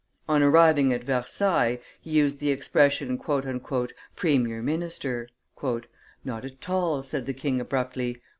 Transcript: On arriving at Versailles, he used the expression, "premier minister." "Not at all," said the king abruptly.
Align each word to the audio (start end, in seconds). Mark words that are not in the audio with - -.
On 0.27 0.41
arriving 0.41 0.91
at 0.91 1.03
Versailles, 1.03 1.77
he 1.99 2.09
used 2.09 2.39
the 2.39 2.49
expression, 2.49 3.19
"premier 3.19 4.61
minister." 4.63 5.29
"Not 5.63 6.43
at 6.43 6.67
all," 6.71 7.03
said 7.03 7.27
the 7.27 7.33
king 7.35 7.61
abruptly. 7.61 8.19